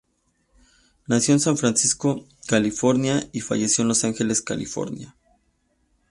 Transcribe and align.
Nació 1.05 1.35
en 1.35 1.39
San 1.39 1.59
Francisco, 1.59 2.25
California, 2.47 3.29
y 3.33 3.41
falleció 3.41 3.83
en 3.83 3.89
Los 3.89 4.03
Ángeles, 4.03 4.41
California. 4.41 5.15